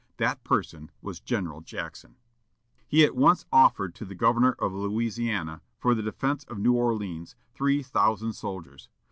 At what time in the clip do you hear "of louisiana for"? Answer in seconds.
4.53-5.93